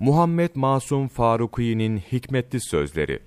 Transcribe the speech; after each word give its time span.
Muhammed 0.00 0.50
Masum 0.54 1.08
Faruki'nin 1.08 1.98
hikmetli 1.98 2.60
sözleri, 2.60 3.20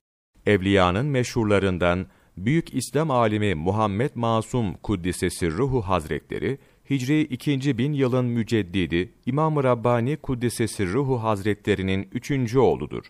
Evliyanın 0.45 1.05
meşhurlarından 1.05 2.07
Büyük 2.37 2.73
İslam 2.73 3.11
alimi 3.11 3.55
Muhammed 3.55 4.11
Masum 4.15 4.73
Kuddisesi 4.73 5.51
Ruhu 5.51 5.81
Hazretleri, 5.81 6.57
Hicri 6.89 7.21
2. 7.21 7.77
bin 7.77 7.93
yılın 7.93 8.25
müceddidi 8.25 9.13
İmam-ı 9.25 9.63
Rabbani 9.63 10.17
Kuddisesi 10.17 10.93
Ruhu 10.93 11.23
Hazretlerinin 11.23 12.09
üçüncü 12.11 12.59
oğludur. 12.59 13.03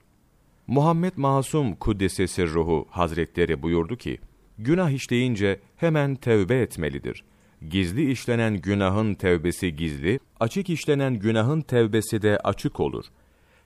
Muhammed 0.67 1.13
Masum 1.17 1.75
Kuddisesi 1.75 2.47
Ruhu 2.47 2.87
Hazretleri 2.89 3.61
buyurdu 3.61 3.95
ki, 3.95 4.19
Günah 4.57 4.89
işleyince 4.89 5.59
hemen 5.75 6.15
tevbe 6.15 6.61
etmelidir. 6.61 7.23
Gizli 7.69 8.11
işlenen 8.11 8.57
günahın 8.57 9.13
tevbesi 9.13 9.75
gizli, 9.75 10.19
açık 10.39 10.69
işlenen 10.69 11.19
günahın 11.19 11.61
tevbesi 11.61 12.21
de 12.21 12.37
açık 12.37 12.79
olur. 12.79 13.05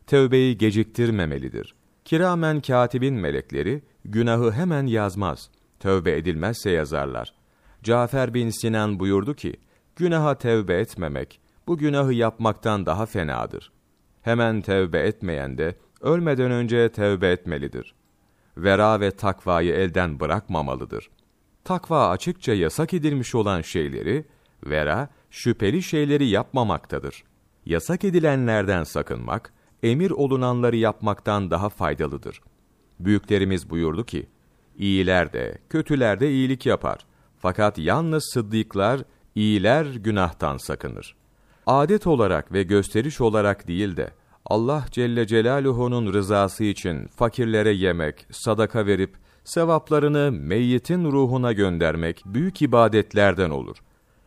Tevbeyi 0.07 0.57
geciktirmemelidir. 0.57 1.75
Kiramen 2.05 2.61
katibin 2.61 3.13
melekleri, 3.13 3.81
günahı 4.05 4.51
hemen 4.51 4.85
yazmaz. 4.85 5.49
Tövbe 5.79 6.17
edilmezse 6.17 6.69
yazarlar. 6.69 7.33
Cafer 7.83 8.33
bin 8.33 8.49
Sinan 8.49 8.99
buyurdu 8.99 9.33
ki, 9.33 9.53
günaha 9.95 10.37
tevbe 10.37 10.79
etmemek, 10.79 11.39
bu 11.67 11.77
günahı 11.77 12.13
yapmaktan 12.13 12.85
daha 12.85 13.05
fenadır. 13.05 13.71
Hemen 14.21 14.61
tevbe 14.61 14.99
etmeyen 14.99 15.57
de, 15.57 15.75
ölmeden 16.01 16.51
önce 16.51 16.89
tevbe 16.91 17.31
etmelidir. 17.31 17.95
Vera 18.57 18.99
ve 18.99 19.11
takvayı 19.11 19.73
elden 19.73 20.19
bırakmamalıdır. 20.19 21.09
Takva 21.63 22.09
açıkça 22.09 22.53
yasak 22.53 22.93
edilmiş 22.93 23.35
olan 23.35 23.61
şeyleri, 23.61 24.25
vera, 24.65 25.09
şüpheli 25.31 25.83
şeyleri 25.83 26.27
yapmamaktadır. 26.27 27.23
Yasak 27.65 28.03
edilenlerden 28.03 28.83
sakınmak, 28.83 29.53
emir 29.83 30.11
olunanları 30.11 30.75
yapmaktan 30.75 31.51
daha 31.51 31.69
faydalıdır. 31.69 32.41
Büyüklerimiz 32.99 33.69
buyurdu 33.69 34.05
ki, 34.05 34.27
iyiler 34.77 35.33
de, 35.33 35.57
kötüler 35.69 36.19
de 36.19 36.31
iyilik 36.31 36.65
yapar. 36.65 36.99
Fakat 37.37 37.77
yalnız 37.77 38.23
sıddıklar, 38.33 39.01
iyiler 39.35 39.85
günahtan 39.85 40.57
sakınır. 40.57 41.15
Adet 41.67 42.07
olarak 42.07 42.53
ve 42.53 42.63
gösteriş 42.63 43.21
olarak 43.21 43.67
değil 43.67 43.97
de, 43.97 44.13
Allah 44.45 44.85
Celle 44.91 45.27
Celaluhu'nun 45.27 46.13
rızası 46.13 46.63
için 46.63 47.07
fakirlere 47.07 47.71
yemek, 47.71 48.27
sadaka 48.31 48.85
verip, 48.85 49.15
sevaplarını 49.43 50.31
meyyitin 50.31 51.11
ruhuna 51.11 51.53
göndermek 51.53 52.23
büyük 52.25 52.61
ibadetlerden 52.61 53.49
olur. 53.49 53.77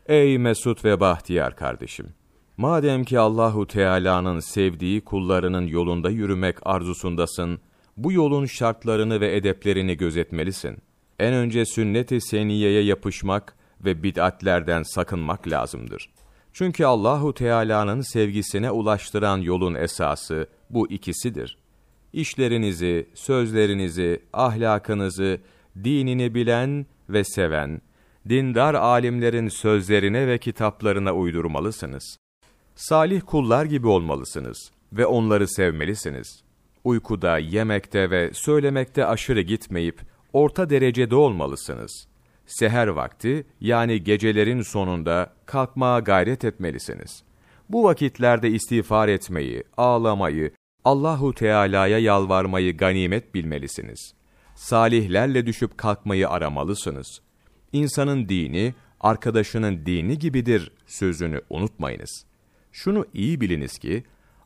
Ey 0.07 0.39
Mesut 0.39 0.85
ve 0.85 1.01
Bahtiyar 1.01 1.57
kardeşim! 1.57 2.20
Madem 2.61 3.05
ki 3.05 3.19
Allahu 3.19 3.67
Teala'nın 3.67 4.41
sevdiği 4.41 5.01
kullarının 5.01 5.67
yolunda 5.67 6.11
yürümek 6.11 6.57
arzusundasın, 6.63 7.61
bu 7.97 8.13
yolun 8.13 8.47
şartlarını 8.47 9.21
ve 9.21 9.37
edeplerini 9.37 9.97
gözetmelisin. 9.97 10.79
En 11.19 11.35
önce 11.35 11.67
sünnet-i 11.67 12.21
seniyeye 12.21 12.83
yapışmak 12.83 13.57
ve 13.85 14.03
bid'atlerden 14.03 14.83
sakınmak 14.83 15.49
lazımdır. 15.49 16.11
Çünkü 16.53 16.85
Allahu 16.85 17.35
Teala'nın 17.35 18.01
sevgisine 18.01 18.71
ulaştıran 18.71 19.39
yolun 19.39 19.75
esası 19.75 20.47
bu 20.71 20.91
ikisidir. 20.91 21.59
İşlerinizi, 22.13 23.09
sözlerinizi, 23.15 24.23
ahlakınızı, 24.33 25.41
dinini 25.85 26.35
bilen 26.35 26.87
ve 27.09 27.25
seven, 27.25 27.81
dindar 28.29 28.75
alimlerin 28.75 29.49
sözlerine 29.49 30.27
ve 30.27 30.39
kitaplarına 30.39 31.13
uydurmalısınız. 31.13 32.21
Salih 32.75 33.21
kullar 33.27 33.65
gibi 33.65 33.87
olmalısınız 33.87 34.71
ve 34.93 35.07
onları 35.07 35.49
sevmelisiniz. 35.49 36.43
Uykuda, 36.85 37.39
yemekte 37.39 38.11
ve 38.11 38.31
söylemekte 38.35 39.07
aşırı 39.07 39.41
gitmeyip, 39.41 40.01
orta 40.33 40.71
derecede 40.71 41.17
olmalısınız. 41.17 42.07
Seher 42.47 42.87
vakti, 42.87 43.47
yani 43.61 44.05
gecelerin 44.05 44.63
sonunda 44.63 45.33
kalkmaya 45.47 45.99
gayret 45.99 46.45
etmelisiniz. 46.45 47.23
Bu 47.69 47.85
vakitlerde 47.85 48.51
istiğfar 48.51 49.09
etmeyi, 49.09 49.65
ağlamayı, 49.77 50.53
Allahu 50.85 51.35
Teala'ya 51.35 51.99
yalvarmayı 51.99 52.77
ganimet 52.77 53.35
bilmelisiniz. 53.35 54.15
Salihlerle 54.55 55.47
düşüp 55.47 55.79
kalkmayı 55.79 56.29
aramalısınız. 56.29 57.21
İnsanın 57.73 58.29
dini, 58.29 58.75
arkadaşının 59.01 59.87
dini 59.87 60.19
gibidir 60.19 60.73
sözünü 60.87 61.41
unutmayınız. 61.51 62.30
Şunu 62.73 63.07
iyi 63.15 63.41
biliniz 63.41 63.79
ki, 63.79 64.05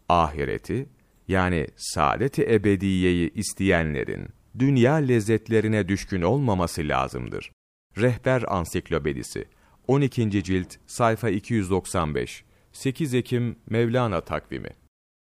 ahireti, 0.08 0.88
yani 1.28 1.66
saadet-i 1.76 2.42
ebediyeyi 2.42 3.32
isteyenlerin, 3.34 4.28
dünya 4.58 4.94
lezzetlerine 4.94 5.88
düşkün 5.88 6.22
olmaması 6.22 6.82
lazımdır. 6.88 7.52
Rehber 7.98 8.44
Ansiklopedisi 8.48 9.44
12. 9.88 10.44
cilt 10.44 10.74
sayfa 10.86 11.30
295 11.30 12.44
8 12.72 13.14
Ekim 13.14 13.56
Mevlana 13.70 14.20
takvimi 14.20 14.70